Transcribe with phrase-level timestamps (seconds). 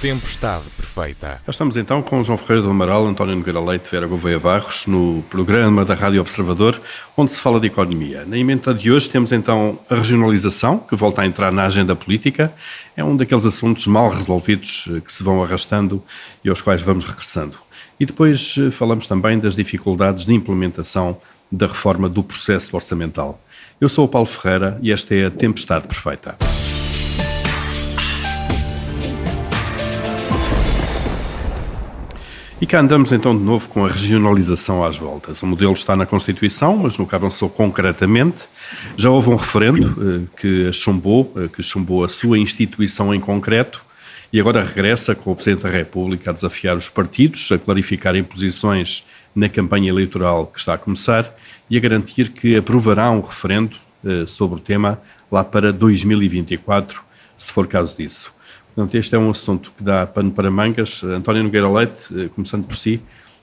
[0.00, 1.42] Tempestade Perfeita.
[1.46, 5.84] Estamos então com João Ferreira do Amaral, António Nogueira Leite, Vera Gouveia Barros, no programa
[5.84, 6.80] da Rádio Observador,
[7.14, 8.24] onde se fala de economia.
[8.26, 12.50] Na emenda de hoje temos então a regionalização, que volta a entrar na agenda política.
[12.96, 16.02] É um daqueles assuntos mal resolvidos eh, que se vão arrastando
[16.42, 17.58] e aos quais vamos regressando.
[17.98, 21.18] E depois eh, falamos também das dificuldades de implementação
[21.52, 23.38] da reforma do processo orçamental.
[23.78, 26.38] Eu sou o Paulo Ferreira e esta é a Tempestade Perfeita.
[32.60, 35.42] E cá andamos então de novo com a regionalização às voltas.
[35.42, 38.48] O modelo está na Constituição, mas nunca avançou concretamente.
[38.98, 43.82] Já houve um referendo eh, que chumbou, eh, que chumbou a sua instituição em concreto
[44.30, 49.06] e agora regressa com o Presidente da República a desafiar os partidos a clarificarem posições
[49.34, 51.34] na campanha eleitoral que está a começar
[51.70, 53.74] e a garantir que aprovará um referendo
[54.04, 55.00] eh, sobre o tema
[55.32, 57.02] lá para 2024,
[57.34, 58.34] se for caso disso.
[58.74, 61.02] Portanto, este é um assunto que dá pano para mangas.
[61.02, 63.00] António Nogueira Leite, eh, começando por si,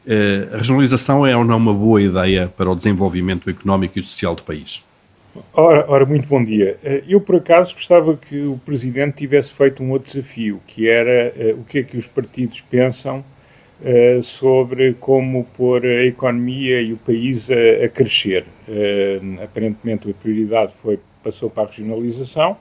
[0.07, 4.35] eh, a regionalização é ou não uma boa ideia para o desenvolvimento económico e social
[4.35, 4.83] do país?
[5.53, 6.77] Ora, ora, muito bom dia.
[6.83, 11.33] Eh, eu, por acaso, gostava que o Presidente tivesse feito um outro desafio, que era
[11.55, 13.23] o que é que os partidos pensam
[14.23, 18.43] sobre como pôr a economia e o país a, a crescer.
[19.43, 22.57] Aparentemente, a prioridade foi, passou para a regionalização,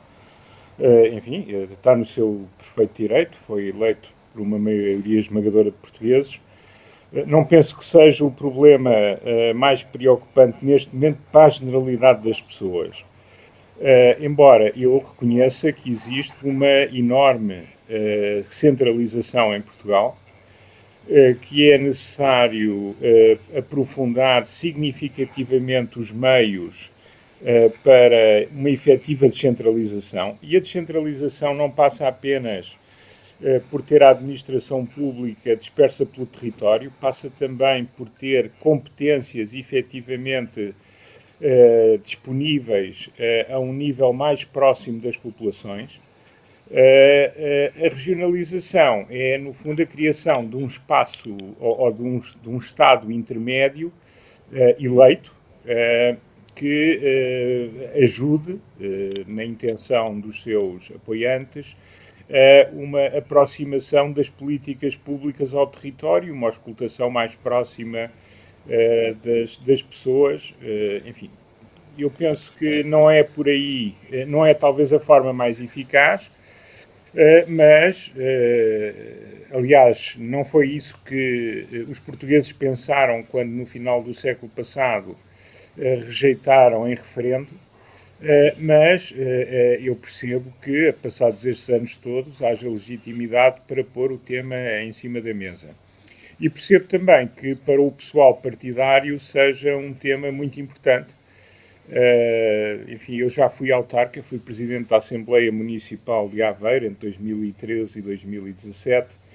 [1.12, 6.34] enfim, eh, está no seu perfeito direito, foi eleito por uma maioria esmagadora de portugueses.
[7.12, 8.91] Uh, não penso que seja o problema
[9.54, 13.04] mais preocupante neste momento para a generalidade das pessoas.
[14.20, 17.62] embora eu reconheça que existe uma enorme
[18.50, 20.19] centralização em Portugal,
[21.42, 22.97] que é necessário
[23.56, 26.91] aprofundar significativamente os meios
[27.44, 30.38] eh, para uma efetiva descentralização.
[30.42, 32.74] E a descentralização não passa apenas
[33.42, 40.75] uh, por ter a administração pública dispersa pelo território, passa também por ter competências efetivamente
[41.42, 43.10] uh, disponíveis
[43.50, 46.00] a um nível mais próximo das populações.
[46.70, 52.48] a regionalização é, no fundo, a criação de um espaço ou, ou de, um, de,
[52.48, 53.92] um, Estado intermédio
[54.80, 55.36] eleito
[56.56, 57.00] que
[57.94, 61.77] eh, ajude, eh, na intenção dos seus apoiantes,
[62.28, 68.11] a uma aproximação das políticas públicas ao território, uma auscultação mais próxima
[68.69, 70.55] eh, das, das, pessoas,
[71.05, 71.31] enfim.
[71.97, 73.94] Eu penso que não é por aí,
[74.27, 76.31] não é talvez a forma mais eficaz,
[77.49, 78.12] mas,
[79.50, 85.25] aliás, não foi isso que os portugueses pensaram quando, no final do século passado, eh,
[85.76, 87.48] rejeitaram em referendo,
[88.22, 94.19] eh, mas eh, eu percebo que, passados estes anos todos, haja legitimidade para pôr o
[94.19, 95.69] tema em cima da mesa.
[96.41, 101.14] E percebo também que, para o pessoal partidário, seja um tema muito importante.
[102.88, 108.03] enfim, eu já fui autarca, fui presidente da Assembleia Municipal de Aveiro entre 2013 e
[108.03, 109.25] 2017 eh,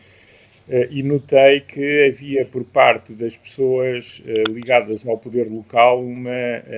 [0.91, 6.31] e notei que havia por parte das pessoas eh, ligadas ao poder local uma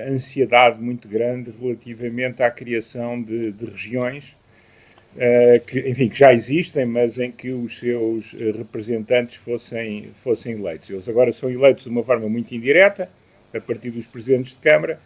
[0.09, 4.35] ansiedade muito grande relativamente à criação de, de regiões
[5.17, 10.89] eh, que, enfim, que já existem, mas em que os seus representantes fossem, fossem eleitos.
[10.89, 13.09] Eles agora são eleitos de uma forma muito indireta,
[13.53, 14.99] a partir dos presidentes de Câmara,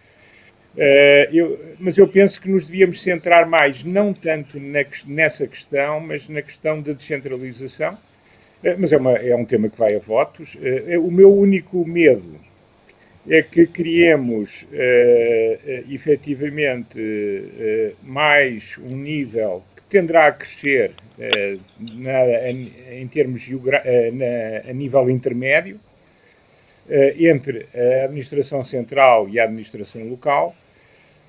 [1.34, 6.30] eu, mas eu penso que nos devíamos centrar mais, não tanto na, nessa questão, mas
[6.30, 7.98] na questão da descentralização,
[8.78, 10.58] mas é, uma, é um tema que vai a votos.
[10.62, 12.48] É, é o meu único medo
[13.30, 22.50] é que criemos uh, efetivamente uh, mais um nível que tenderá a crescer uh, na,
[22.50, 23.46] em, termos
[24.14, 25.80] na, a nível intermédio
[27.20, 30.56] entre a administração central e a administração local,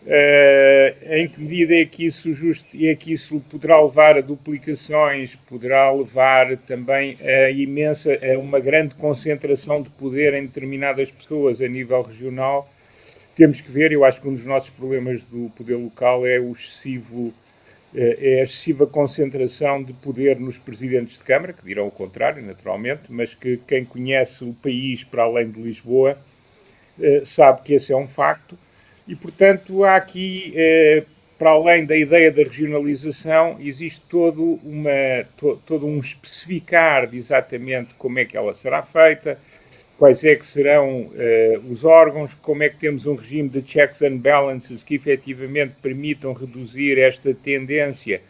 [0.08, 5.36] Uh, em que medida é que isso justo, é que isso poderá levar a duplicações,
[5.36, 11.68] poderá levar também a imensa, a uma grande concentração de poder em determinadas pessoas a
[11.68, 12.66] nível regional?
[13.36, 16.52] Temos que ver, eu acho que um dos nossos problemas do poder local é o
[16.52, 17.34] excessivo
[17.94, 22.42] eh, é a excessiva concentração de poder nos presidentes de Câmara, que dirão o contrário,
[22.42, 26.18] naturalmente, mas que quem conhece o país para além de Lisboa
[26.98, 28.56] eh, sabe que esse é um facto
[29.08, 31.02] e, portanto, há aqui, eh,
[31.38, 37.94] para além da ideia da regionalização, existe todo, uma, to, todo um especificar de exatamente
[37.96, 39.40] como é que ela será feita,
[39.96, 44.02] quais é que serão eh, os órgãos, como é que temos um regime de checks
[44.02, 48.20] and balances que efetivamente permitam reduzir esta tendência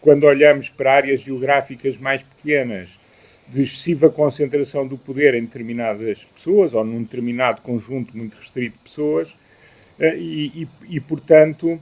[0.00, 2.98] quando olhamos para áreas geográficas mais pequenas,
[3.48, 8.82] de excessiva concentração do poder em determinadas pessoas ou num determinado conjunto muito restrito de
[8.82, 9.41] pessoas,
[10.00, 11.80] e, e, e portanto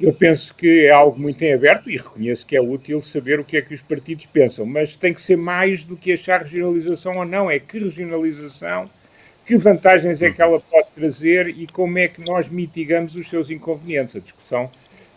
[0.00, 3.44] eu penso que é algo muito em aberto e reconheço que é útil saber o
[3.44, 7.18] que é que os partidos pensam, mas tem que ser mais do que achar regionalização
[7.18, 8.90] ou não, é que regionalização,
[9.44, 13.50] que vantagens é que ela pode trazer e como é que nós mitigamos os seus
[13.50, 14.16] inconvenientes.
[14.16, 14.70] A discussão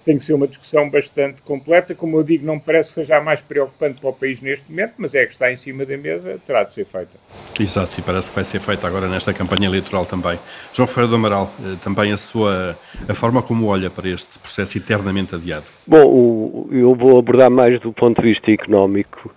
[0.05, 1.95] tem que ser uma discussão bastante completa.
[1.95, 4.93] Como eu digo, não parece que seja a mais preocupante para o país neste momento,
[4.97, 7.11] mas é que está em cima da mesa, terá de ser feita.
[7.59, 10.39] Exato, e parece que vai ser feita agora nesta campanha eleitoral também.
[10.73, 12.77] João Ferreira do Amaral, eh, também a sua
[13.07, 15.65] a forma como olha para este processo eternamente adiado.
[15.87, 19.33] Bom, eu vou abordar mais do ponto de vista económico.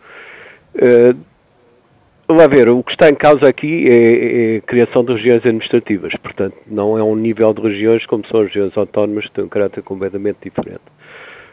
[2.29, 6.13] Vamos ver, o que está em causa aqui é, é, a criação de regiões administrativas,
[6.21, 9.49] portanto, não é um nível de regiões como são as regiões autónomas, que têm um
[9.49, 10.83] caráter completamente diferente.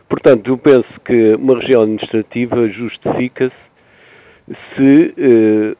[0.10, 3.56] Portanto, eu penso que uma região administrativa justifica-se
[4.75, 5.75] se eh,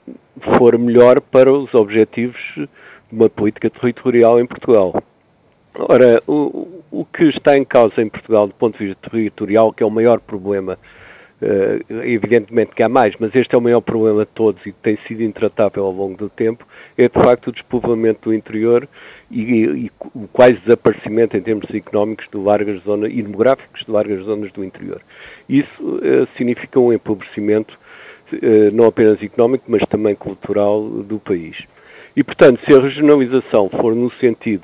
[0.58, 2.70] for melhor para os objetivos de
[3.12, 4.94] uma política territorial em Portugal.
[5.78, 9.82] Ora, o, o que está em causa em Portugal do ponto de vista territorial, que
[9.82, 10.78] é o maior problema
[11.44, 14.80] Uh, evidentemente que há mais, mas este é o maior problema de todos e que
[14.82, 16.66] tem sido intratável ao longo do tempo,
[16.98, 18.88] é de facto o despovoamento do interior
[19.30, 23.92] e, e, e o quase desaparecimento em termos económicos de largas zonas e demográficos de
[23.92, 25.02] largas zonas do interior.
[25.50, 27.78] Isso uh, significa um empobrecimento
[28.32, 31.58] uh, não apenas económico, mas também cultural do país.
[32.16, 34.64] E, portanto, se a regionalização for no sentido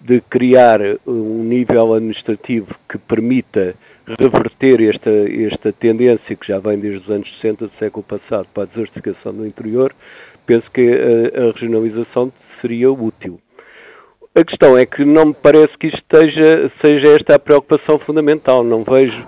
[0.00, 3.74] de criar um nível administrativo que permita
[4.18, 8.62] reverter esta, esta tendência que já vem desde os anos 60 do século passado para
[8.62, 9.92] a desertificação do interior,
[10.46, 13.40] penso que a, a regionalização seria útil.
[14.34, 18.62] A questão é que não me parece que isto esteja, seja esta a preocupação fundamental.
[18.62, 19.26] Não vejo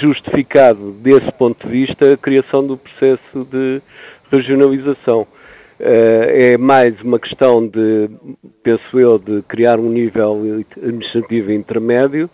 [0.00, 3.82] justificado, desse ponto de vista, a criação do processo de
[4.30, 5.22] regionalização.
[5.22, 8.08] Uh, é mais uma questão de,
[8.62, 12.30] penso eu, de criar um nível administrativo intermédio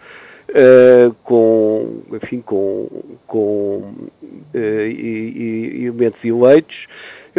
[0.50, 2.88] uh, com, enfim, com,
[3.26, 3.94] com
[4.54, 6.76] uh, elementos eleitos,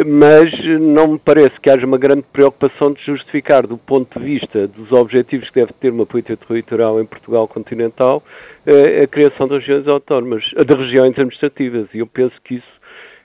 [0.06, 4.66] mas não me parece que haja uma grande preocupação de justificar, do ponto de vista
[4.68, 8.22] dos objetivos que deve ter uma política territorial em Portugal continental,
[8.66, 11.88] uh, a criação de regiões autónomas, de regiões administrativas.
[11.92, 12.80] E eu penso que isso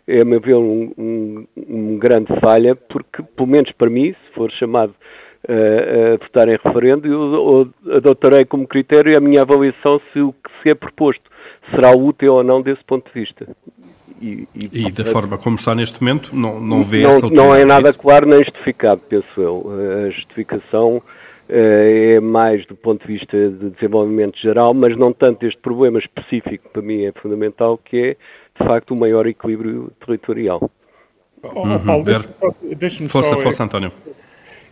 [0.07, 4.33] é, a meu ver, um, um, um grande falha, porque, pelo menos para mim, se
[4.35, 4.93] for chamado
[5.47, 10.69] a votar em referendo, eu adotarei como critério a minha avaliação se o que se
[10.69, 11.29] é proposto
[11.71, 13.47] será útil ou não desse ponto de vista.
[14.21, 17.53] E, e, e da forma como está neste momento, não, não vê não, essa Não
[17.53, 19.67] é nada claro nem justificado, penso eu.
[20.05, 21.01] A justificação
[21.49, 26.69] é mais do ponto de vista de desenvolvimento geral, mas não tanto este problema específico,
[26.71, 28.17] para mim é fundamental, que é,
[28.59, 30.69] de facto, o maior equilíbrio territorial.
[31.43, 31.79] Oh, uhum.
[31.85, 32.05] Paulo,
[32.75, 33.21] deixa-me só...
[33.21, 33.91] Força, força, António.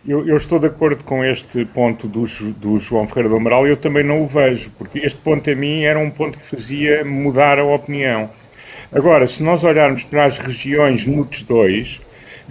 [0.06, 2.24] Eu, eu, estou de acordo com este ponto do,
[2.58, 5.54] do, João Ferreira do Amaral e eu também não o vejo, porque este ponto a
[5.54, 8.28] mim era um ponto que fazia mudar a opinião.
[8.92, 12.00] Agora, se nós olharmos para as regiões NUTS 2,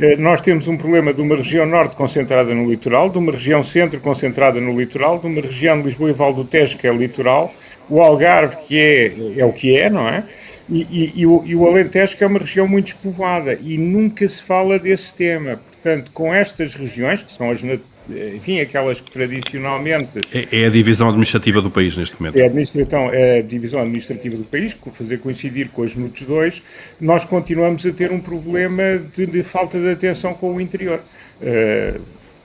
[0.02, 3.64] eh, nós temos um problema de uma região norte concentrada no litoral, de uma região
[3.64, 6.92] centro concentrada no litoral, de uma região de Lisboa e Val do Tejo que é
[6.92, 7.54] litoral,
[7.88, 10.24] o Algarve que é, é o que é, não é?
[10.70, 14.28] E, e, e, o, e o Alentejo que é uma região muito despovoada e nunca
[14.28, 15.60] se fala desse tema.
[15.72, 17.62] Portanto, com estas regiões, que são as,
[18.10, 20.20] enfim, aquelas que tradicionalmente...
[20.34, 22.38] É, é a divisão administrativa do país neste momento.
[22.38, 26.64] É a, administração, é a divisão administrativa do país, fazer coincidir com as NUTS 2,
[27.02, 31.02] nós continuamos a ter um problema de, de falta de atenção com o interior.
[31.42, 32.00] Uh,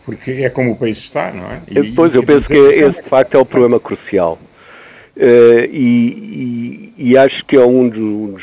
[0.04, 1.60] porque é como o país está, não é?
[1.68, 4.38] E, pois, eu penso que esse de facto é o problema crucial.
[5.18, 8.40] Uh, e, e, e, acho que é um dos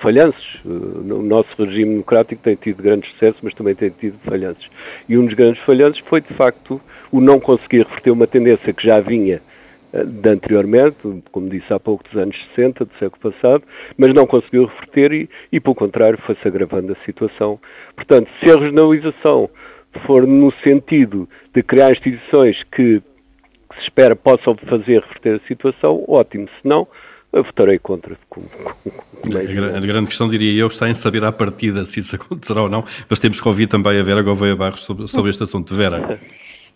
[0.00, 0.60] falhanços.
[0.64, 4.64] Uh, o nosso regime democrático tem tido grandes sucessos, mas também tem tido falhanços.
[5.08, 8.86] E um dos grandes falhanços foi, de facto, o não conseguir reverter uma tendência que
[8.86, 9.42] já vinha
[9.92, 10.96] uh, de anteriormente,
[11.32, 13.64] como disse há pouco, dos anos 60, do século passado,
[13.98, 17.58] mas não conseguiu reverter e, e pelo contrário, foi-se agravando a situação.
[17.96, 19.50] Portanto, se a regionalização
[20.06, 23.02] for no sentido de criar instituições que
[23.72, 26.48] que se espera possam fazer reverter a situação, ótimo.
[26.60, 26.86] Se não,
[27.32, 28.16] eu votarei contra.
[28.28, 32.00] Com, com, com a, a, grande questão, diria eu, está em saber à partida se
[32.00, 35.30] isso acontecerá ou não, mas temos que ouvir também a Vera Gouveia Barros sobre, sobre
[35.30, 35.74] este assunto.
[35.74, 36.18] Vera.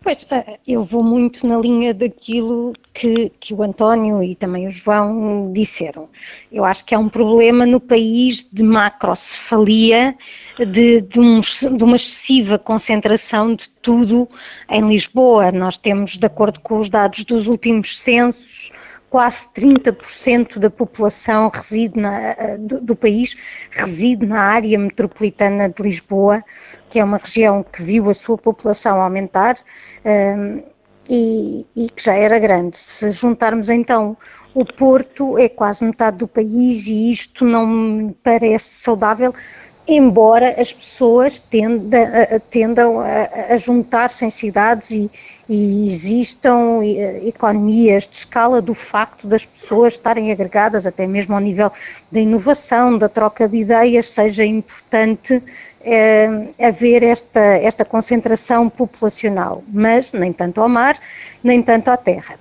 [0.07, 4.71] Pois, eh, eu vou muito na linha daquilo que, que o António e também o
[4.71, 6.09] João disseram.
[6.53, 10.17] Eu acho que há um problema no país de macrocefalia,
[10.71, 14.29] de, de, um, de uma excessiva concentração de tudo
[14.71, 15.51] em Lisboa.
[15.51, 18.71] Nós temos, de acordo com os dados dos últimos censos,
[19.11, 23.37] quase 30% da população reside na, do, do, país
[23.71, 26.41] reside na área metropolitana de Lisboa,
[26.91, 29.57] que é uma região que viu a sua população aumentar
[30.05, 30.63] um,
[31.09, 32.77] e, e, que já era grande.
[32.77, 34.17] Se juntarmos então
[34.55, 39.33] o Porto, é quase metade do país e isto não me parece saudável
[39.89, 45.11] embora as pessoas tenda, tendam a, a juntar-se em cidades e,
[45.49, 46.81] e existam
[47.25, 51.71] economias de escala do facto das pessoas estarem agregadas, até mesmo ao nível
[52.11, 55.41] da inovação, da troca de ideias, seja importante
[55.81, 56.29] é,
[56.61, 60.99] haver esta, esta concentração populacional, mas nem tanto ao mar,
[61.45, 62.35] nem tanto à terra.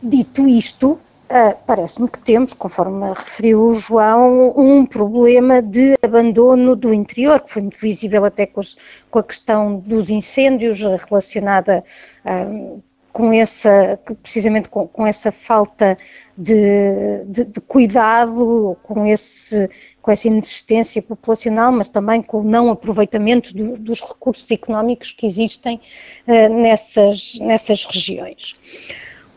[0.00, 0.98] Dito isto,
[1.32, 7.50] Uh, Parece-me que temos, conforme referiu o João, um problema de abandono do interior, que
[7.50, 8.76] foi muito visível até com, os,
[9.10, 11.82] com a questão dos incêndios relacionada
[12.26, 12.82] uh,
[13.14, 15.96] com essa, precisamente com, com essa falta
[16.36, 19.70] de, de, de, cuidado, com, esse,
[20.02, 25.26] com essa inexistência populacional, mas também com o não aproveitamento do, dos recursos económicos que
[25.26, 25.80] existem
[26.28, 28.54] uh, nessas, nessas regiões.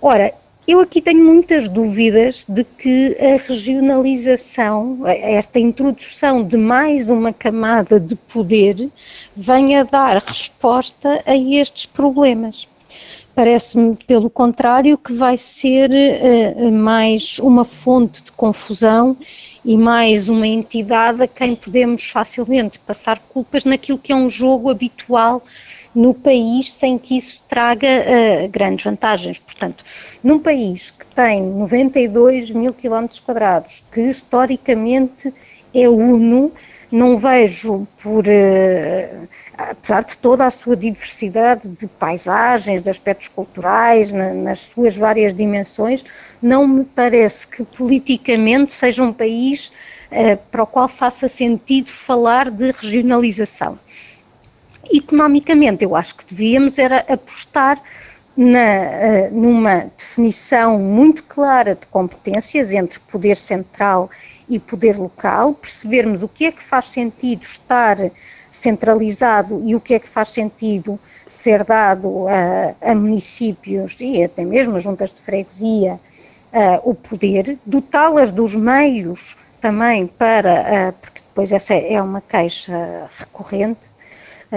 [0.01, 0.33] Ora,
[0.67, 7.99] eu aqui tenho muitas dúvidas de que a regionalização, esta introdução de mais uma camada
[7.99, 8.89] de poder,
[9.35, 12.67] venha dar resposta a estes problemas.
[13.35, 19.17] Parece-me, pelo contrário, que vai ser uh, mais uma fonte de confusão
[19.63, 24.69] e mais uma entidade a quem podemos facilmente passar culpas naquilo que é um jogo
[24.69, 25.43] habitual
[25.95, 29.39] no país sem que isso traga uh, grandes vantagens.
[29.39, 29.83] Portanto,
[30.21, 35.33] num país que tem 92 mil quilómetros quadrados, que historicamente
[35.73, 36.51] é uno,
[36.91, 44.11] não vejo por, uh, apesar de toda a sua diversidade de paisagens, de aspectos culturais,
[44.11, 46.05] na, nas suas várias dimensões,
[46.41, 49.71] não me parece que politicamente seja um país
[50.11, 53.79] uh, para o qual faça sentido falar de regionalização.
[54.91, 57.81] Economicamente, eu acho que devíamos era apostar
[58.35, 64.09] na, eh, numa definição muito clara de competências entre poder central
[64.49, 67.97] e poder local, percebermos o que é que faz sentido estar
[68.51, 74.43] centralizado e o que é que faz sentido ser dado a, a municípios e até
[74.43, 75.99] mesmo a juntas de freguesia
[76.83, 83.89] o poder, dotá-las dos meios também para, porque depois essa é uma queixa recorrente,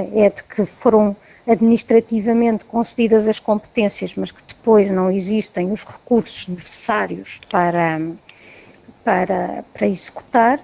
[0.00, 6.47] é de que foram administrativamente concedidas as competências, mas que depois não existem os recursos
[6.49, 8.00] necessários para,
[9.05, 10.61] para, para executar,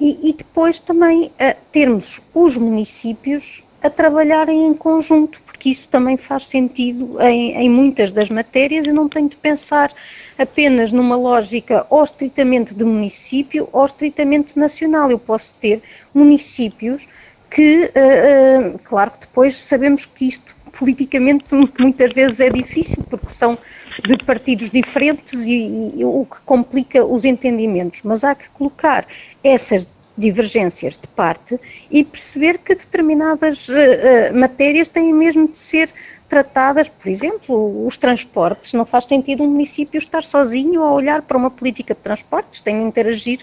[0.00, 6.16] e, e depois também uh, termos os municípios a trabalharem em conjunto, porque isso também
[6.16, 9.92] faz sentido em, em, muitas das matérias e não tenho de pensar
[10.36, 15.10] apenas numa lógica ou estritamente de município ou estritamente nacional.
[15.10, 15.80] Eu posso ter
[16.12, 17.08] municípios
[17.50, 23.58] que, uh, claro que depois sabemos que isto politicamente muitas vezes é difícil, porque são
[24.06, 29.06] de partidos diferentes e, e, o que complica os entendimentos, mas há que colocar
[29.42, 31.58] essas divergências de parte
[31.90, 35.92] e perceber que determinadas uh, matérias têm mesmo de ser
[36.28, 38.74] tratadas, por exemplo, os transportes.
[38.74, 42.78] Não faz sentido um município estar sozinho a olhar para uma política de transportes, tem
[42.78, 43.40] de interagir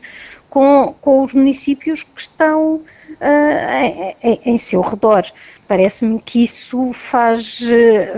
[0.49, 2.81] com, com os municípios que estão
[3.21, 5.25] uh, em, em, seu redor.
[5.67, 7.59] Parece-me que isso faz,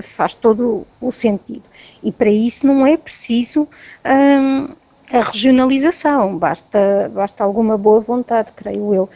[0.03, 1.63] faz todo o sentido.
[2.03, 3.67] E para isso não é preciso
[4.05, 4.69] um,
[5.11, 9.09] a regionalização, basta, basta alguma boa vontade, creio eu.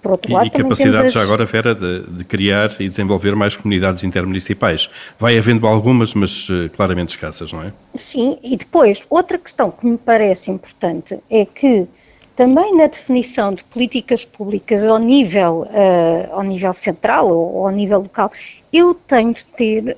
[0.00, 1.12] Por outro lado, e, capacidade as...
[1.12, 4.90] já agora, Vera, de, de, criar e desenvolver mais comunidades intermunicipais.
[5.16, 7.72] Vai havendo algumas, mas uh, claramente escassas, não é?
[7.94, 11.86] Sim, e depois, outra questão que me parece importante é que
[12.34, 18.00] também na definição de políticas públicas ao nível, uh, ao nível central ou ao nível
[18.00, 18.32] local,
[18.72, 19.96] eu tenho de ter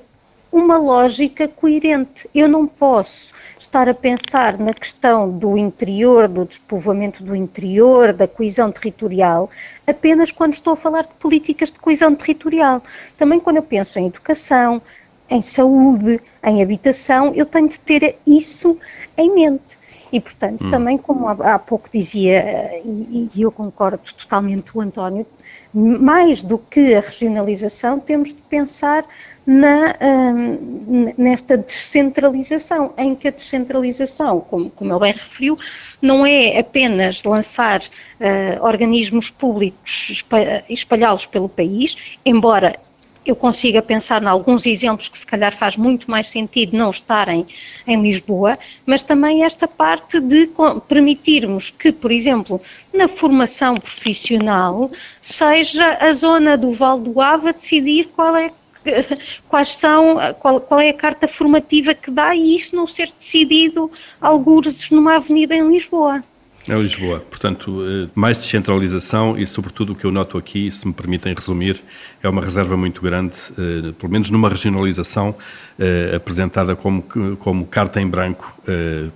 [0.51, 2.29] uma lógica coerente.
[2.33, 8.27] Eu não posso estar a pensar na questão do interior, do despovoamento do interior, da
[8.27, 9.49] coesão territorial,
[9.85, 12.81] apenas quando estou a falar de políticas de coesão territorial.
[13.17, 14.81] Também quando eu penso em educação,
[15.29, 18.77] em saúde, em habitação, eu tenho de ter isso
[19.17, 19.77] em mente.
[20.15, 20.69] E, portanto, hum.
[20.69, 25.27] também, como há, há pouco dizia, e, e, eu concordo totalmente com o António,
[25.73, 29.03] mais do que a regionalização, temos de pensar
[29.45, 35.57] na, um, nesta descentralização, em que a descentralização, como, como ele bem referiu,
[36.01, 40.25] não é apenas lançar uh, organismos públicos
[40.69, 42.79] espalhá-los pelo país, embora
[43.25, 47.45] eu consiga pensar em alguns exemplos que se calhar faz muito mais sentido não estarem
[47.87, 50.49] em Lisboa, mas também esta parte de
[50.87, 52.61] permitirmos que, por exemplo,
[52.93, 54.91] na formação profissional,
[55.21, 58.51] seja a zona do Val do Ava decidir qual é
[59.49, 63.91] quais são, qual, qual, é a carta formativa que dá e isso não ser decidido
[64.21, 66.23] algures numa avenida em Lisboa.
[66.67, 67.19] É Lisboa.
[67.19, 71.79] Portanto, eh, mais descentralização e, sobretudo, o que eu noto aqui, se me permitem resumir,
[72.23, 75.35] é uma reserva muito grande, eh, pelo menos numa regionalização
[75.77, 78.55] eh, apresentada como, como carta em branco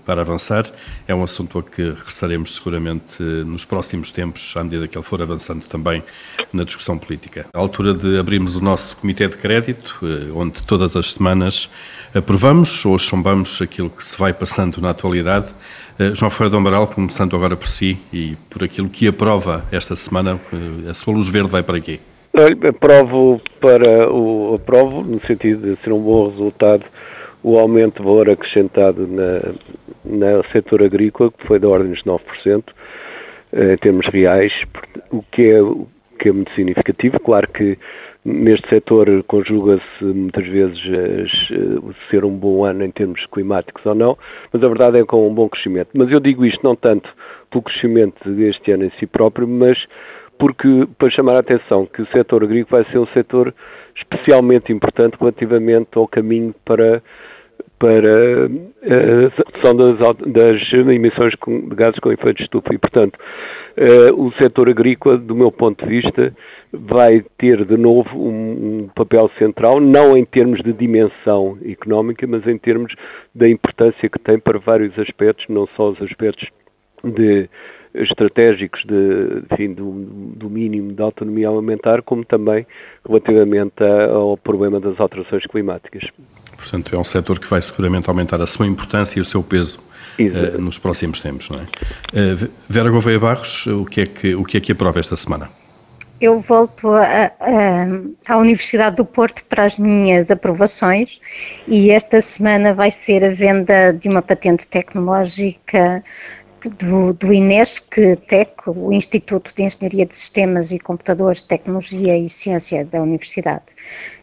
[0.06, 0.68] para avançar.
[1.08, 5.20] É um assunto a que regressaremos seguramente nos próximos tempos, à medida que ele for
[5.20, 6.04] avançando também
[6.54, 7.48] na discussão política.
[7.52, 10.00] À altura de abrirmos o nosso Comitê de Crédito,
[10.36, 11.68] onde todas as semanas
[12.14, 15.54] aprovamos ou chumbamos aquilo que se vai passando na atualidade.
[16.00, 19.96] Uh, João Ferreira do Amaral, começando agora por si e por aquilo que aprova esta
[19.96, 22.00] semana, uh, a sua luz verde vai para quê?
[22.68, 26.86] Aprovo para o aprovo no sentido de ser um bom resultado
[27.44, 29.54] o aumento de valor acrescentado na,
[30.04, 32.64] na setor agrícola, que foi da ordem dos 9%,
[33.54, 34.52] eh, em termos reais,
[35.12, 35.88] o que é, o
[36.20, 37.20] que é muito significativo.
[37.20, 37.78] Claro que
[38.26, 44.18] Neste setor conjuga-se muitas vezes as, ser um bom ano em termos climáticos ou não,
[44.52, 45.90] mas a verdade é com um bom crescimento.
[45.94, 47.10] Mas eu digo isto não tanto
[47.50, 49.78] pelo crescimento deste ano em si próprio, mas
[50.38, 53.54] porque para chamar a atenção que o setor agrícola vai ser um setor
[53.96, 57.02] especialmente importante relativamente ao caminho para
[57.80, 62.74] para a redução das, das, emissões de gases com efeito de estufa.
[62.74, 63.18] E, portanto,
[63.78, 66.34] uh, o setor agrícola, do meu ponto de vista,
[66.74, 72.46] vai ter de novo um, um, papel central, não em termos de dimensão económica, mas
[72.46, 72.94] em termos
[73.34, 76.48] da importância que tem para vários aspectos, não só os aspectos
[77.04, 77.50] de
[77.94, 79.92] estratégicos de, enfim, do,
[80.36, 82.68] do, mínimo de autonomia alimentar, como também
[83.08, 86.04] relativamente ao problema das alterações climáticas.
[86.60, 89.80] Portanto, é um setor que vai seguramente aumentar a sua importância e o seu peso
[90.20, 91.64] uh, nos próximos tempos, não é?
[91.64, 95.50] Uh, Vera Gouveia Barros, o que, é que, o que é que aprova esta semana?
[96.22, 101.22] Eu volto a, a, à Universidade do Porto para as minhas aprovações
[101.66, 106.04] e esta semana vai ser a venda de uma patente tecnológica
[106.68, 112.84] do, do INESC TEC, o Instituto de Engenharia de Sistemas e Computadores, Tecnologia e Ciência
[112.84, 113.64] da Universidade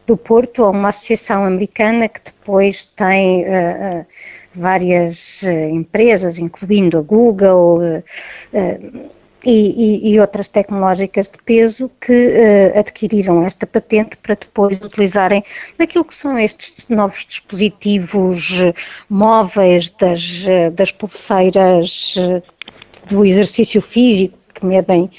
[0.07, 4.07] do Porto, a uma associação americana que depois tem uh, uh,
[4.55, 7.79] várias uh, empresas, incluindo a Google
[9.49, 12.35] e, e, outras tecnológicas de peso que
[12.77, 15.45] adquiriram esta patente para depois utilizarem
[15.79, 18.55] naquilo que são estes novos dispositivos
[19.09, 22.17] móveis das, das pulseiras
[23.09, 25.11] do exercício físico que medem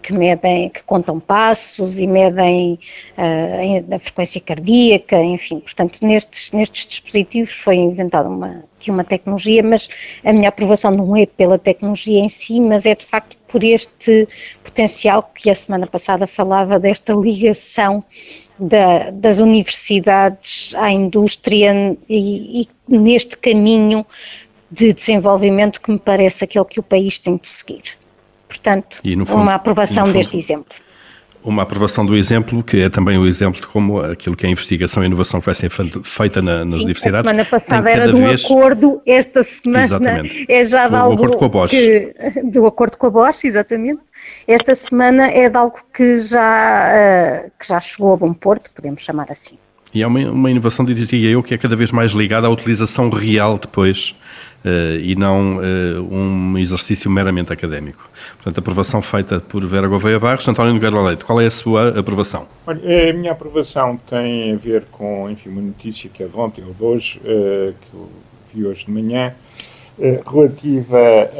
[0.00, 2.78] que medem, que contam passos e medem
[3.16, 9.88] uh, a frequência cardíaca, enfim, portanto, nestes, nestes dispositivos foi inventada uma, uma tecnologia, mas
[10.24, 14.28] a minha aprovação não é pela tecnologia em si, mas é de facto por este
[14.62, 18.04] potencial que a semana passada falava desta ligação
[18.58, 24.06] da, das universidades à indústria e, e neste caminho
[24.70, 27.99] de desenvolvimento que me parece aquele que o país tem de seguir.
[28.50, 30.74] Portanto, fundo, uma aprovação fundo, deste exemplo.
[31.42, 34.52] Uma aprovação do exemplo, que é também o exemplo de como aquilo que é a
[34.52, 35.70] investigação e inovação que vai ser
[36.02, 37.30] feita na, nas Sim, universidades.
[37.30, 38.44] A semana passada era do vez...
[38.44, 40.46] acordo, esta semana exatamente.
[40.48, 41.14] é já de algo.
[41.14, 41.70] acordo com a Bosch.
[41.70, 42.12] Que,
[42.44, 44.00] do acordo com a Bosch, exatamente.
[44.48, 46.90] Esta semana é de algo que já,
[47.46, 49.56] uh, que já chegou a bom porto, podemos chamar assim.
[49.94, 53.08] E é uma, uma inovação, dizia eu, que é cada vez mais ligada à utilização
[53.08, 54.14] real depois
[55.02, 58.10] e não uh, um exercício meramente académico.
[58.36, 60.46] Portanto, aprovação feita por Vera Gouveia Barros.
[60.46, 62.46] António Nogueira Leite, qual é a sua aprovação?
[62.66, 66.62] Olha, a minha aprovação tem a ver com, enfim, uma notícia que é de ontem
[66.64, 68.08] ou de hoje, que eu
[68.52, 69.34] vi hoje de manhã,
[70.26, 71.30] relativa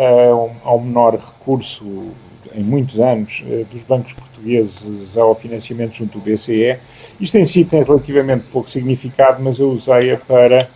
[0.64, 2.12] ao menor recurso
[2.54, 6.78] em muitos anos dos bancos portugueses ao financiamento junto do BCE.
[7.20, 10.68] Isto em si tem relativamente pouco significado, mas eu usei-a para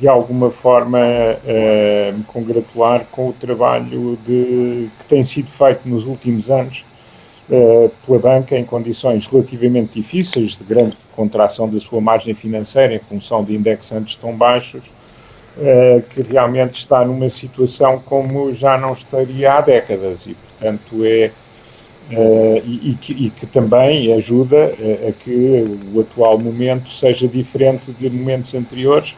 [0.00, 6.06] de alguma forma uh, me congratular com o trabalho de, que tem sido feito nos
[6.06, 6.84] últimos anos
[7.50, 13.00] uh, pela banca em condições relativamente difíceis, de grande contração da sua margem financeira em
[13.00, 14.84] função de indexantes tão baixos,
[15.56, 21.30] uh, que realmente está numa situação como já não estaria há décadas e, portanto, é.
[22.10, 24.72] E, e, que, e, que, também ajuda
[25.06, 29.14] a que o atual momento seja diferente de momentos anteriores,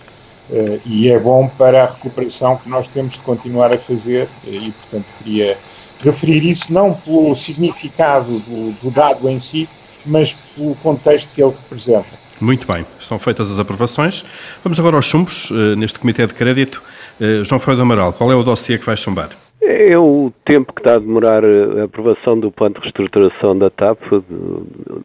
[0.50, 4.48] Uh, e é bom para a recuperação que nós temos de continuar a fazer uh,
[4.48, 5.56] e, portanto, queria
[6.02, 9.68] referir isso não pelo significado do, do, dado em si,
[10.04, 12.08] mas pelo contexto que ele representa.
[12.40, 14.24] Muito bem, estão feitas as aprovações.
[14.64, 16.82] Vamos agora aos chumbos, uh, neste Comitê de Crédito.
[17.20, 19.28] Uh, João Freire do Amaral, qual é o dossiê que vai chumbar?
[19.62, 23.98] É o tempo que está a demorar a aprovação do plano de reestruturação da TAP,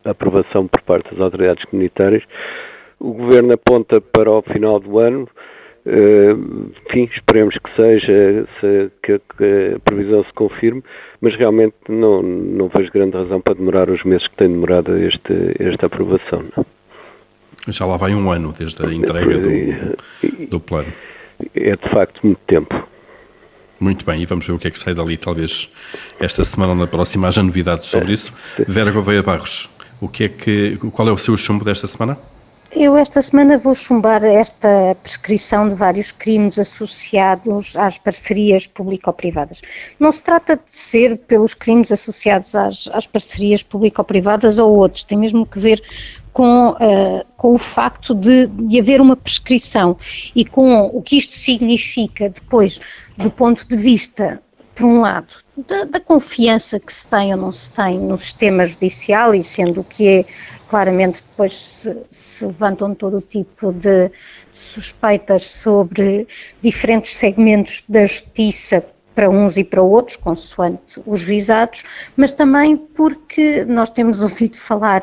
[0.05, 2.23] a aprovação por parte das autoridades comunitárias.
[2.99, 5.27] O Governo aponta para o final do ano,
[5.85, 10.83] uh, enfim, esperemos que seja, se, que, que, a previsão se confirme,
[11.21, 15.55] mas realmente não, não vejo grande razão para demorar os meses que tem demorado este,
[15.59, 16.45] esta aprovação.
[16.55, 16.65] Não.
[17.67, 20.93] Já lá vai um ano desde a entrega do, do plano.
[21.55, 22.87] É de facto muito tempo.
[23.79, 25.69] Muito bem, e vamos ver o que é que sai dali, talvez
[26.19, 28.33] esta semana ou na próxima haja novidades sobre isso.
[28.67, 32.17] Vera Gouveia Barros, o que é que, qual é o seu chumbo desta semana?
[32.77, 39.61] Eu esta semana vou chumbar esta prescrição de vários crimes associados às parcerias público-privadas.
[39.97, 45.17] Não se trata de ser pelos crimes associados às, às parcerias público-privadas ou outros, tem
[45.17, 45.81] mesmo que ver
[46.33, 49.95] com, uh, com o facto de, de haver uma prescrição
[50.35, 52.81] e com o que isto significa depois,
[53.17, 54.41] do ponto de vista
[54.75, 58.65] por um lado, da, da, confiança que se tem ou não se tem no sistema
[58.65, 60.25] judicial e sendo que é,
[60.67, 64.11] claramente depois se, se levantam todo o tipo de
[64.51, 66.27] suspeitas sobre
[66.61, 68.83] diferentes segmentos da justiça
[69.15, 71.83] para uns e para outros, consoante os visados,
[72.17, 75.01] mas também porque nós temos ouvido falar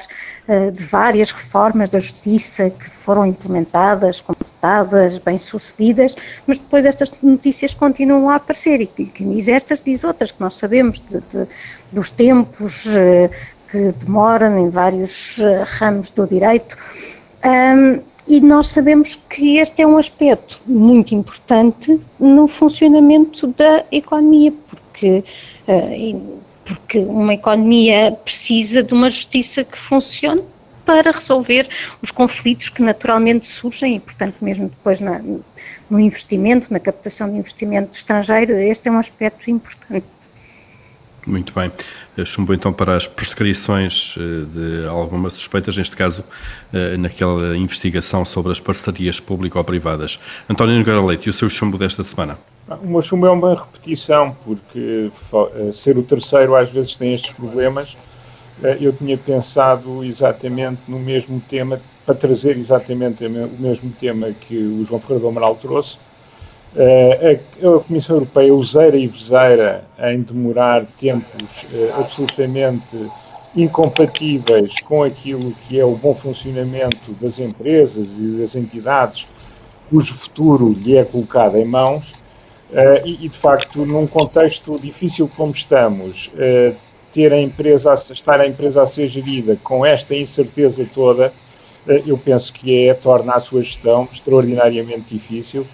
[0.48, 6.14] uh, de várias reformas da justiça que foram implementadas, completadas, bem-sucedidas,
[6.46, 10.57] mas depois estas notícias continuam a aparecer e quem diz estas diz outras, que nós
[10.57, 11.48] sabemos de, de,
[11.90, 13.31] dos tempos uh,
[13.70, 16.77] que demoram em vários uh, ramos do direito.
[17.44, 24.52] Um, e nós sabemos que este é um aspecto muito importante no funcionamento da economia,
[24.68, 25.24] porque,
[25.68, 30.42] uh, porque uma economia precisa de uma justiça que funcione
[30.85, 31.68] para resolver
[32.00, 35.20] os conflitos que naturalmente surgem e, portanto, mesmo depois na,
[35.88, 40.06] no investimento, na captação de investimento estrangeiro, este é um aspecto importante.
[41.26, 41.70] Muito bem.
[42.24, 44.44] Chumbo então para as prescrições eh,
[44.82, 46.24] de algumas suspeitas, neste caso
[46.72, 50.18] eh, naquela investigação sobre as parcerias público-privadas.
[50.50, 52.38] António Nogueira Leite, e o seu chumbo desta semana?
[52.82, 57.30] O meu chumbo é uma repetição, porque eh, ser o terceiro às vezes tem estes
[57.30, 57.96] problemas.
[58.80, 64.85] Eu tinha pensado exatamente no mesmo tema, para trazer exatamente o mesmo tema que o
[64.85, 65.96] João Ferreira do Amaral trouxe,
[66.76, 73.11] a, a, Comissão Europeia useira e veseira em demorar tempos uh, absolutamente
[73.54, 79.26] incompatíveis com aquilo que é o bom funcionamento das empresas e das entidades
[79.90, 82.12] cujo futuro lhe é colocado em mãos
[83.04, 86.30] e, de facto, num contexto difícil como estamos,
[87.12, 91.30] ter a empresa, estar a empresa a ser gerida com esta incerteza toda,
[92.06, 95.66] eu penso que é, torna a sua gestão extraordinariamente difícil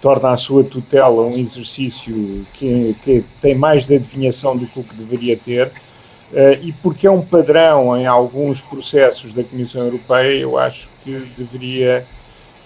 [0.00, 4.84] torna a sua tutela um exercício que, que tem mais de adivinhação do que o
[4.84, 10.40] que deveria ter, uh, e porque é um padrão em alguns processos da Comissão Europeia,
[10.40, 12.06] eu acho que deveria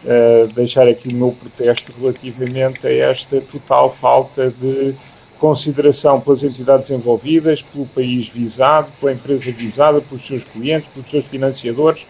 [0.04, 4.94] uh, deixar aqui o meu protesto relativamente a esta total falta de
[5.38, 11.24] consideração pelas entidades envolvidas, pelo país visado, pela empresa visada, pelos seus clientes, pelos seus
[11.26, 12.02] financiadores.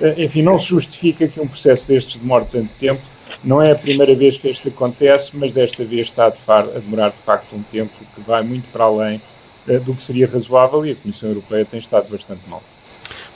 [0.00, 3.11] Uh, enfim, não se justifica que um processo destes demore tanto tempo
[3.42, 7.10] não é a primeira vez que isto acontece, mas desta vez está a, a demorar
[7.10, 9.20] de facto um tempo que vai muito para além
[9.68, 12.62] uh, do que seria razoável e a Comissão Europeia tem estado bastante mal.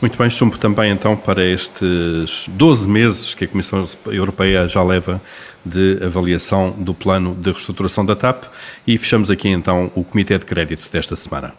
[0.01, 5.23] Muito bem, chumbo também então para estes 12 meses que a Comissão Europeia já leva
[5.65, 8.45] de avaliação do plano de reestruturação da TAP
[8.87, 11.55] e fechamos aqui então o Comitê de Crédito desta semana.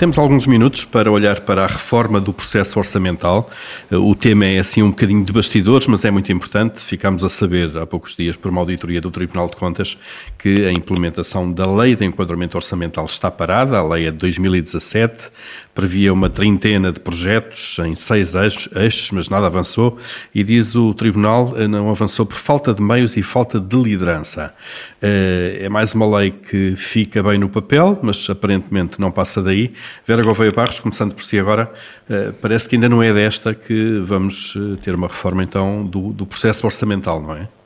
[0.00, 3.50] Temos alguns minutos para olhar para a reforma do processo orçamental.
[3.90, 6.82] O tema é assim um bocadinho de bastidores, mas é muito importante.
[6.82, 9.98] Ficámos a saber há poucos dias por uma auditoria do Tribunal de Contas
[10.38, 13.76] que a implementação da lei de enquadramento orçamental está parada.
[13.76, 15.30] A lei é de 2017,
[15.74, 19.98] previa uma trintena de projetos em seis eixos, mas nada avançou.
[20.34, 24.52] E diz o Tribunal eh, não avançou por falta de meios e falta de liderança.
[25.00, 29.72] Eh, é mais uma lei que fica bem no papel, mas aparentemente não passa daí.
[30.06, 31.72] Vera Gouveia Barros, começando por si agora,
[32.08, 36.26] eh, parece que ainda não é desta que vamos ter uma reforma então do, do
[36.26, 37.59] processo orçamental, não é?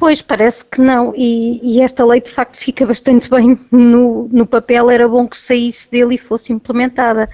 [0.00, 4.46] Pois, parece que não, e, e, esta lei de facto fica bastante bem no, no
[4.46, 7.28] papel, era bom que saísse dele e fosse implementada,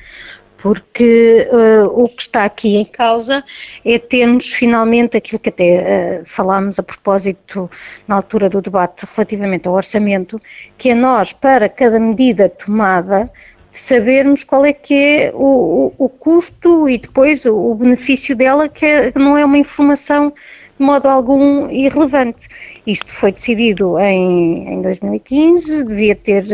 [0.59, 3.45] porque uh, o que está aqui em causa
[3.85, 7.71] é termos finalmente aquilo que até uh, falámos a propósito
[8.09, 10.43] na altura do debate relativamente ao orçamento,
[10.77, 13.31] que é nós, para cada medida tomada,
[13.71, 18.69] sabermos qual é que é o, o, o custo e depois o, o benefício dela,
[18.69, 20.35] que é, não é uma informação
[20.79, 22.49] de modo algum irrelevante.
[22.87, 26.45] Isto foi decidido em, em 2015, devia ter,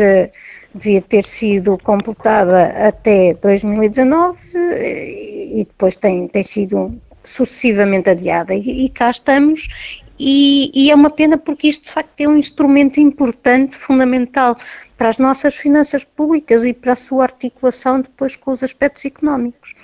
[0.73, 8.53] devia ter sido completada até 2019 e depois tem, tem sido sucessivamente adiada.
[8.53, 9.67] E, e cá estamos
[10.19, 14.57] e, e, é uma pena porque isto de facto é um instrumento importante, fundamental
[14.97, 19.75] para as nossas finanças públicas e para a sua articulação depois com os aspectos económicos.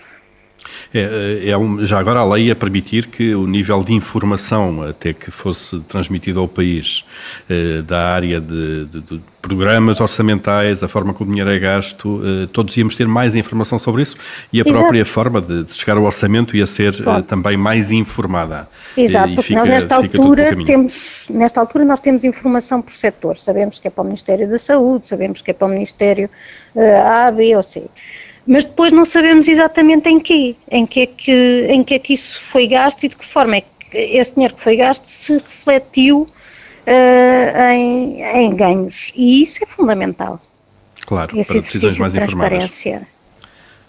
[0.93, 5.13] É, é um, já agora a lei ia permitir que o nível de informação até
[5.13, 7.05] que fosse transmitido ao país
[7.49, 12.21] eh, da área de, de, de, programas orçamentais, a forma como o dinheiro é gasto,
[12.23, 14.15] eh, todos íamos ter mais informação sobre isso
[14.51, 14.79] e a Exato.
[14.79, 18.67] própria forma de, de, chegar ao orçamento ia ser eh, também mais informada.
[18.97, 23.79] Exato, porque fica, nós nesta altura temos, nesta altura nós temos informação por setor, sabemos
[23.79, 26.29] que é para o Ministério da Saúde, sabemos que é para o Ministério
[27.05, 27.83] A, B ou C
[28.49, 32.13] mas depois não sabemos exatamente em quê, em que é que, em que, é que
[32.13, 35.33] isso foi gasto e de que forma é que esse dinheiro que foi gasto se
[35.33, 39.13] refletiu uh, em, em, ganhos.
[39.15, 40.41] E isso é fundamental.
[41.05, 42.85] Claro, Esse para decisões mais de informadas.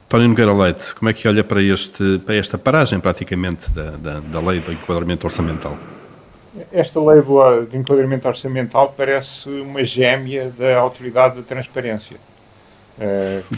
[0.05, 4.21] António Nogueira Leite, como é que olha para, este, para esta paragem praticamente da, da,
[4.21, 5.79] da lei do enquadramento orçamental?
[6.71, 12.19] Esta lei do, do enquadramento orçamental parece uma gêmea da autoridade de transparência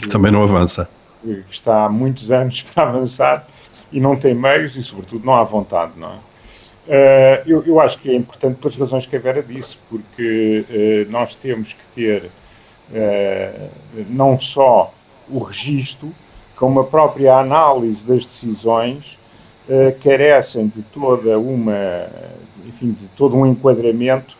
[0.01, 0.89] que também não avança.
[1.21, 3.47] Que está há muitos anos para avançar
[3.91, 6.33] e não tem meios e, sobretudo, não há vontade, não é?
[6.85, 10.65] Uh, eu, eu, acho que é importante pelas razões que a Vera disse, porque
[11.07, 12.29] uh, nós temos que ter
[14.09, 14.93] não só
[15.29, 16.13] o registro,
[16.55, 19.17] como a própria análise das decisões
[20.03, 22.07] carecem de toda uma,
[22.67, 24.37] enfim, de todo um enquadramento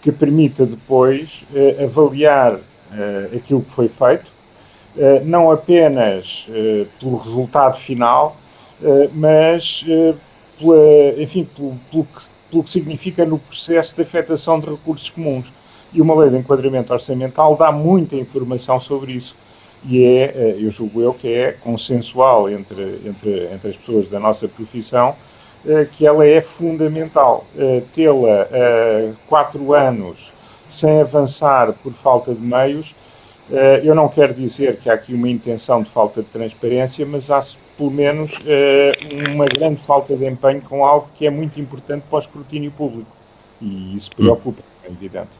[0.00, 1.44] que permita depois
[1.82, 2.60] avaliar
[3.34, 4.38] aquilo que foi feito
[4.98, 8.36] eh, não apenas eh, pelo resultado final,
[8.82, 9.84] eh, mas
[10.58, 15.52] pela, enfim, pelo, pelo, que, pelo que significa no processo de afetação de recursos comuns.
[15.92, 19.36] E uma lei de enquadramento orçamental dá muita informação sobre isso.
[19.88, 24.48] E é, eu julgo eu, que é consensual entre, entre, entre as pessoas da nossa
[24.48, 25.14] profissão
[25.92, 27.44] que ela é fundamental.
[27.94, 28.48] Tê-la
[29.28, 30.32] quatro anos
[30.68, 32.94] sem avançar por falta de meios
[33.50, 37.30] eh, eu não quero dizer que há aqui uma intenção de falta de transparência, mas
[37.30, 37.42] há
[37.76, 38.92] pelo menos eh,
[39.32, 43.10] uma grande falta de empenho com algo que é muito importante para o escrutínio público.
[43.60, 45.30] E isso preocupa, é evidente.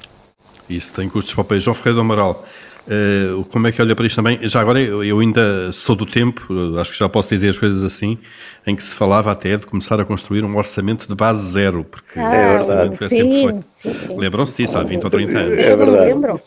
[0.68, 1.62] Isso tem custos para o país.
[1.62, 2.44] João Ferreira do Amaral,
[2.88, 4.38] uh, como é que olha para isto também?
[4.42, 6.46] Já agora, eu, eu, ainda sou do tempo,
[6.78, 8.18] acho que já posso dizer as coisas assim,
[8.66, 12.18] em que se falava até de começar a construir um orçamento de base zero, porque
[12.18, 14.16] ah, o orçamento é sempre foi.
[14.16, 15.64] Lembram-se disso há 20 ou 30 anos?
[15.64, 16.40] É verdade.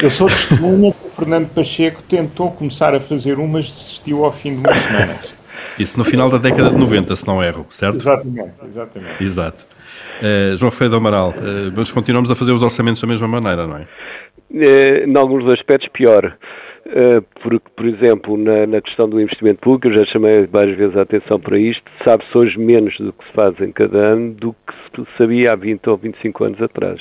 [0.00, 4.32] Eu sou testemunha que o Fernando Pacheco tentou começar a fazer uma, mas desistiu ao
[4.32, 5.34] fim de umas semanas.
[5.78, 7.96] Isso no final da década de 90, se não erro, certo?
[7.96, 9.24] Exatamente, exatamente.
[9.24, 9.66] Exato.
[10.20, 13.66] Uh, João Ferreira do Amaral, uh, mas continuamos a fazer os orçamentos da mesma maneira,
[13.66, 13.88] não é?
[14.50, 16.36] Uh, em alguns aspectos, pior.
[16.86, 20.96] Uh, porque, por exemplo, na, na, questão do investimento público, eu já chamei várias vezes
[20.96, 24.52] a atenção para isto, sabe-se hoje menos do que se faz em cada ano do
[24.52, 27.00] que se sabia há 20 ou 25 anos atrás.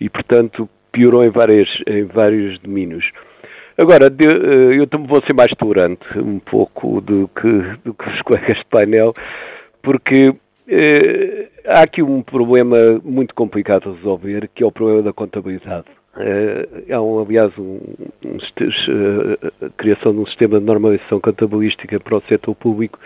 [0.00, 3.04] E, portanto, piorou em, várias, em vários domínios.
[3.76, 7.48] Agora, eh, eu também vou ser mais tolerante um pouco do que,
[7.84, 9.12] do que os colegas de painel,
[9.82, 10.34] porque
[10.68, 15.86] eh, há aqui um problema muito complicado a resolver, que é o problema da contabilidade.
[16.16, 17.80] Eh, há, um, aliás, um,
[18.24, 22.98] um, a criação de um sistema de normalização contabilística para o setor público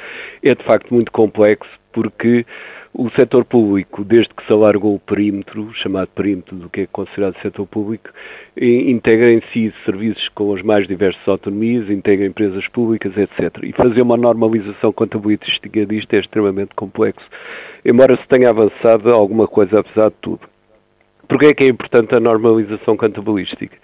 [0.42, 2.44] é de facto muito complexo, porque
[2.92, 7.40] o setor público, desde que se alargou o perímetro, chamado perímetro do que é considerado
[7.42, 8.08] setor público,
[8.56, 13.62] integra em si serviços com as mais diversas autonomias, integra empresas públicas, etc.
[13.62, 17.26] E fazer uma normalização contabilística disto é extremamente complexo,
[17.84, 20.55] embora se tenha avançado alguma coisa apesar de tudo.
[21.28, 23.76] Porquê é que é importante a normalização contabilística?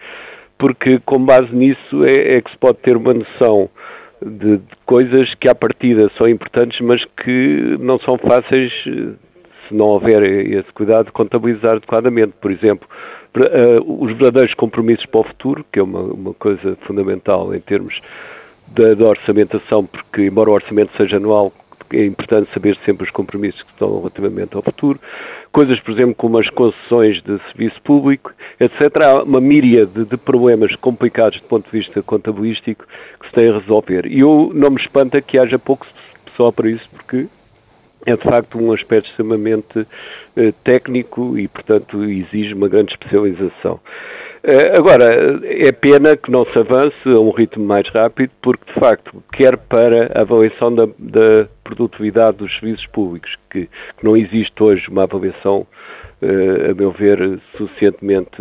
[0.59, 3.69] Porque com base nisso é, é que se pode ter uma noção
[4.25, 9.15] de, de, coisas que à partida são importantes, mas que não são fáceis, eh,
[9.67, 12.35] se não houver esse cuidado, de contabilizar adequadamente.
[12.41, 12.89] Por exemplo,
[13.37, 17.99] uh, os verdadeiros compromissos para o futuro, que é uma, uma coisa fundamental em termos
[18.69, 21.53] da, da, orçamentação, porque embora o orçamento seja anual,
[21.93, 25.01] é importante saber sempre os compromissos que estão relativamente ao futuro.
[25.53, 28.97] Coisas, por exemplo, como as concessões de serviço público, etc.
[29.03, 32.87] Há uma míriade de problemas complicados do ponto de vista contabilístico
[33.21, 34.07] que se tem a resolver.
[34.07, 35.87] E eu não me espanta que haja pouco
[36.25, 37.27] pessoal para isso, porque
[38.07, 39.87] é de facto um aspecto extremamente
[40.37, 43.81] eh, técnico e, portanto, exige uma grande especialização.
[44.45, 48.81] Eh, agora, é pena que não se avance a um ritmo mais rápido, porque, de
[48.81, 54.61] facto, quer para a avaliação da, da produtividade dos serviços públicos, que, que, não existe
[54.61, 55.65] hoje uma avaliação,
[56.21, 58.37] eh, a meu ver, suficientemente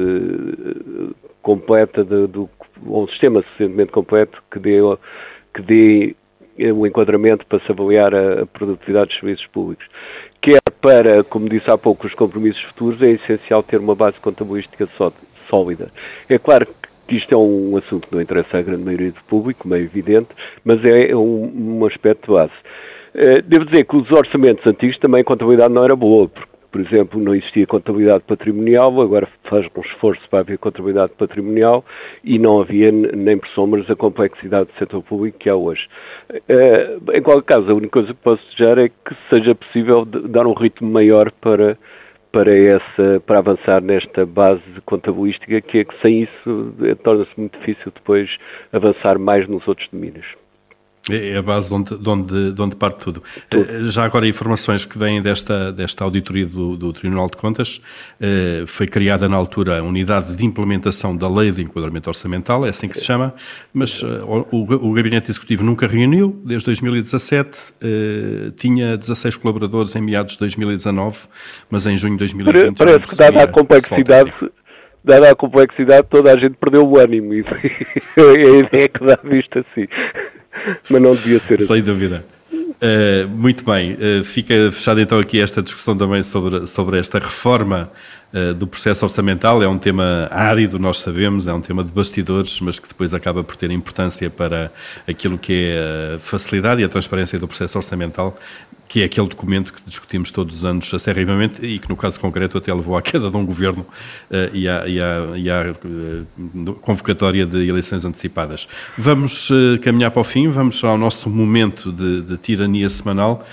[1.43, 2.49] completa, de, do,
[2.87, 4.79] ou um sistema suficientemente completo que dê,
[5.53, 6.15] que dê
[6.71, 9.85] o enquadramento para se avaliar a, produtividade dos serviços públicos.
[10.41, 14.87] Quer para, como disse há pouco, os compromissos futuros, é essencial ter uma base contabilística
[15.51, 15.91] sólida.
[16.27, 16.65] É claro
[17.07, 19.79] que isto é um assunto que não interessa à grande maioria do público, como é
[19.79, 20.29] evidente,
[20.65, 22.53] mas é um, um aspecto base.
[23.13, 26.79] Eh, devo dizer que os orçamentos antigos também a contabilidade não era boa, porque por
[26.79, 31.83] exemplo, não existia contabilidade patrimonial, agora faz um esforço para haver contabilidade patrimonial
[32.23, 35.85] e não havia nem por sombras a complexidade do setor público que há hoje.
[36.31, 40.47] Uh, em qualquer caso, a única coisa que posso desejar é que seja possível dar
[40.47, 41.77] um ritmo maior para
[42.31, 47.57] para essa para avançar nesta base contabilística que é que sem isso eh, torna-se muito
[47.59, 48.29] difícil depois
[48.71, 50.40] avançar mais nos outros domínios.
[51.09, 53.23] É, é a base de onde, de onde, de onde parte tudo.
[53.49, 53.69] tudo.
[53.69, 57.81] Eh, já agora, informações que vêm desta, desta auditoria do, do Tribunal de Contas.
[58.19, 62.69] Eh, foi criada na altura a Unidade de Implementação da Lei de Enquadramento Orçamental, é
[62.69, 63.33] assim que se chama,
[63.73, 67.73] mas eh, o, o Gabinete Executivo nunca reuniu, desde 2017.
[68.57, 71.17] Tinha 16 colaboradores em meados de 2019,
[71.69, 72.77] mas em junho de 2020.
[72.77, 74.31] Parece que, dada a complexidade
[75.03, 77.33] dada a complexidade, toda a gente perdeu o ânimo.
[78.17, 79.87] E a ideia que dá visto assim.
[80.89, 81.85] Mas não devia ser Sem assim.
[81.85, 82.23] dúvida.
[82.81, 87.91] Uh, muito bem, uh, fica fechada então aqui esta discussão também sobre, sobre esta reforma
[88.33, 89.61] uh, do processo orçamental.
[89.61, 93.43] É um tema árido, nós sabemos, é um tema de bastidores, mas que depois acaba
[93.43, 94.71] por ter importância para
[95.07, 98.35] aquilo que é a facilidade e a transparência do processo orçamental
[98.91, 102.57] que é aquele documento que discutimos todos os anos acerrimamente e que, no caso concreto,
[102.57, 103.85] até levou à queda de um governo
[104.29, 108.67] uh, e à, e à, e à uh, convocatória de eleições antecipadas.
[108.97, 113.45] Vamos uh, caminhar para o fim, vamos ao nosso momento de, de tirania semanal.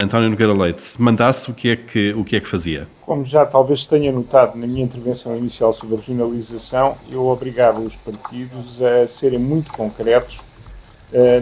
[0.00, 2.86] António Nogueira Leite, se mandasse, o que, é que, o que é que fazia?
[3.02, 7.94] Como já talvez tenha notado na minha intervenção inicial sobre a regionalização, eu obrigava os
[7.96, 10.38] partidos a serem muito concretos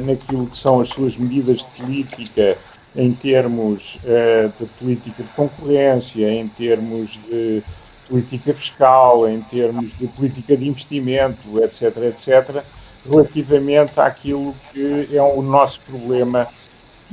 [0.05, 2.59] naquilo que são as suas medidas de política
[2.96, 7.62] em termos uh, de política de concorrência, em termos de
[8.09, 12.64] política fiscal, em termos de política de investimento, etc., etc.,
[13.09, 16.48] relativamente àquilo que é o nosso problema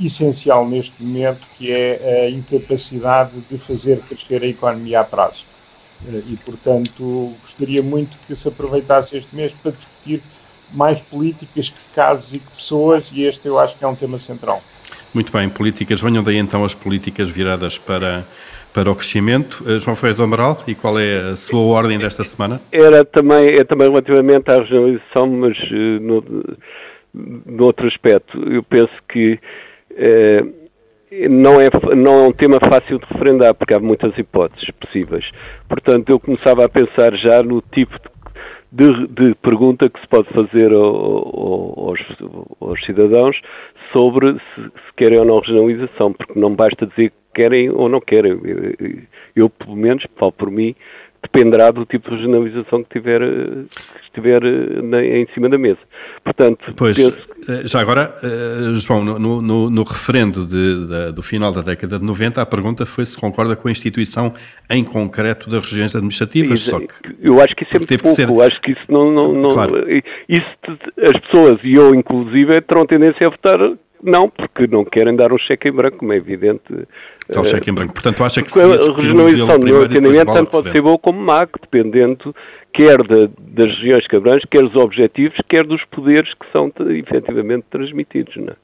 [0.00, 5.44] essencial neste momento, que é a incapacidade de fazer crescer a economia a prazo.
[6.08, 10.22] Eh, e, portanto, gostaria muito que se aproveitasse este mês para discutir
[10.72, 14.18] mais políticas que casos e que pessoas, e este eu acho que é um tema
[14.18, 14.62] central.
[15.14, 16.02] Muito bem, políticas.
[16.02, 18.24] Venham daí então as políticas viradas para,
[18.72, 19.62] para o crescimento.
[19.64, 22.60] Uh, João Ferreira do Amaral, e qual é a sua ordem desta semana?
[22.72, 26.24] Era também, é também relativamente à regionalização, mas uh, no,
[27.46, 28.36] no outro aspecto.
[28.50, 29.38] Eu penso que
[29.92, 30.64] uh,
[31.30, 35.24] não, é, não é um tema fácil de referendar, porque há muitas hipóteses possíveis.
[35.68, 38.08] Portanto, eu começava a pensar já no tipo de
[38.74, 42.00] de, de, pergunta que se pode fazer ao, ao, aos,
[42.60, 43.40] aos, cidadãos
[43.92, 48.00] sobre se, se, querem ou não regionalização, porque não basta dizer que querem ou não
[48.00, 48.32] querem.
[48.32, 49.02] Eu,
[49.36, 50.74] eu pelo menos, falo por mim,
[51.24, 54.40] dependerá do tipo de regionalização que, tiver, que estiver
[54.82, 55.78] na, em cima da mesa.
[56.22, 56.98] Portanto, pois.
[56.98, 61.98] Eh, já agora, eh, João, no, no, no referendo de, de, do final da década
[61.98, 64.32] de 90, a pergunta foi se concorda com a instituição
[64.70, 66.60] em concreto das regiões administrativas.
[66.60, 66.86] Só que,
[67.20, 68.46] eu acho que isso é muito pouco, ser...
[68.46, 69.10] acho que isso não...
[69.10, 69.84] não, não claro.
[70.28, 70.46] isso,
[71.02, 73.58] as pessoas, e eu inclusive, terão tendência a votar
[74.04, 76.62] não, porque não querem dar um cheque em branco, como é evidente.
[77.32, 77.94] Tal uh, cheque em branco.
[77.94, 81.46] Portanto, acha que se a regionalização do meu entendimento tanto pode ser boa como má,
[81.46, 82.34] dependendo
[82.74, 87.64] quer da, das regiões que abrange, quer dos objetivos, quer dos poderes que são efetivamente
[87.70, 88.36] transmitidos.
[88.36, 88.56] Não é?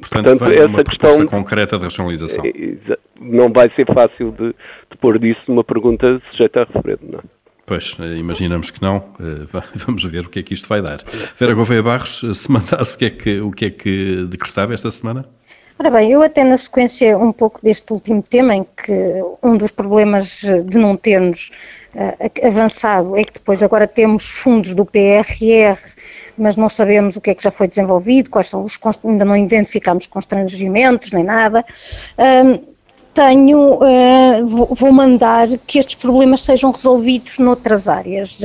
[0.00, 2.44] Portanto, Portanto essa questão concreta de racionalização.
[2.44, 7.18] É, não vai ser fácil de, de pôr disso numa pergunta sujeita a referendo, não
[7.18, 7.22] é?
[7.66, 9.02] Pois, eh, imaginamos que não.
[9.18, 10.98] Eh, vamos ver o que é que isto vai dar.
[11.36, 14.72] Vera Gouveia Barros, eh, se mandasse, o que, é que, o que é que decretava
[14.72, 15.24] esta semana?
[15.78, 18.92] Ora bem, eu até na sequência um pouco deste último tema, em que
[19.42, 21.50] um dos problemas de não termos
[21.94, 25.78] uh, avançado é que depois agora temos fundos do PRR
[26.36, 29.36] mas não sabemos o que é que já foi desenvolvido, quais são os, ainda não
[29.36, 31.64] identificamos constrangimentos nem nada.
[33.16, 38.42] Tenho, uh, vou, mandar que estes problemas sejam resolvidos noutras áreas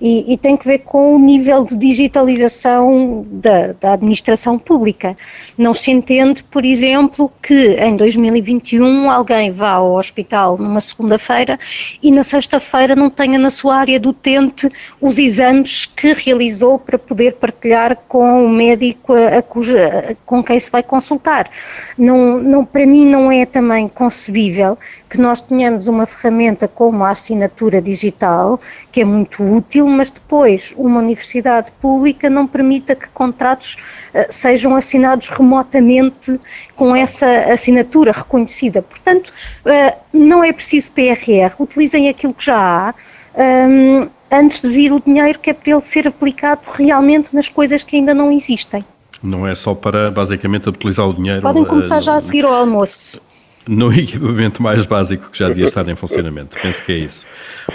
[0.00, 5.14] e, e tem que ver com o nível de digitalização da, da, administração pública.
[5.58, 11.58] Não se entende, por exemplo, que em 2021 alguém vá ao hospital numa segunda-feira
[12.02, 14.66] e na sexta-feira não tenha na sua área do utente
[14.98, 20.58] os exames que realizou para poder partilhar com o médico a, a cuja, com quem
[20.58, 21.50] se vai consultar.
[21.98, 24.78] Não, não, para mim não é também concebível
[25.10, 28.60] que nós tenhamos uma ferramenta como a assinatura digital,
[28.92, 33.76] que é muito útil, mas depois uma universidade pública não permita que contratos
[34.14, 36.38] uh, sejam assinados remotamente
[36.76, 38.80] com essa assinatura reconhecida.
[38.80, 39.32] Portanto,
[39.64, 42.94] uh, não é preciso PRR, utilizem aquilo que já há.
[43.34, 47.48] Um, ehm, antes de vir o dinheiro que é para ele ser aplicado realmente nas
[47.50, 48.82] coisas que ainda não existem.
[49.22, 51.42] Não é só para basicamente utilizar o dinheiro.
[51.42, 53.20] Podem começar uh, já a seguir ao almoço
[53.68, 56.58] no equipamento mais básico que já devia estar em funcionamento.
[56.60, 57.26] Penso que é isso.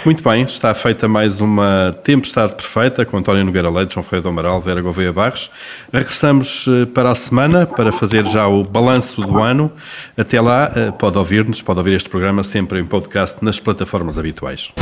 [0.04, 4.28] Muito bem, está feita mais uma Tempestade Perfeita com António Nogueira Leite, João Freire do
[4.28, 5.50] Amaral, Vera Gouveia Barros.
[5.92, 9.70] Regressamos eh, para a semana para fazer já o balanço do ano.
[10.16, 14.72] Até lá, eh, pode ouvir-nos, pode ouvir este programa sempre em podcast nas plataformas habituais.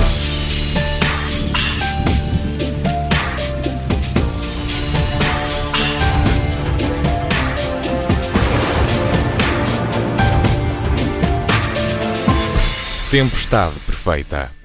[13.10, 14.59] Tempestade perfeita.